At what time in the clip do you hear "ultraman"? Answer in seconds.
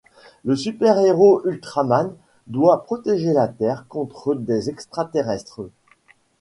1.45-2.15